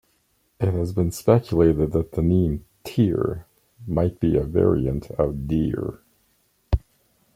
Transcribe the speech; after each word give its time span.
It 0.59 0.73
has 0.73 0.93
been 0.93 1.11
speculated 1.11 1.91
that 1.91 2.13
the 2.13 2.23
name 2.23 2.65
"Tear" 2.83 3.45
might 3.85 4.19
be 4.19 4.35
a 4.35 4.41
variant 4.43 5.11
of 5.11 5.47
"Deer. 5.47 5.99